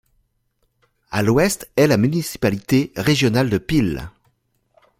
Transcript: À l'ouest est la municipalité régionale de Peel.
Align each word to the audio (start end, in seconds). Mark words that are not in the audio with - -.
À 1.11 1.21
l'ouest 1.21 1.69
est 1.75 1.85
la 1.85 1.97
municipalité 1.97 2.91
régionale 2.95 3.51
de 3.51 3.59
Peel. 3.59 4.09